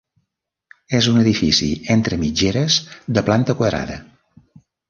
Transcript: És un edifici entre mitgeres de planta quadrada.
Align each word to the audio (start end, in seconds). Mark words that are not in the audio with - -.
És 0.99 1.09
un 1.11 1.19
edifici 1.25 1.69
entre 1.97 2.19
mitgeres 2.23 2.81
de 3.19 3.25
planta 3.31 3.57
quadrada. 3.61 4.03